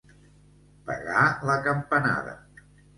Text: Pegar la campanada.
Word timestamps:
Pegar 0.89 1.27
la 1.51 1.61
campanada. 1.71 2.39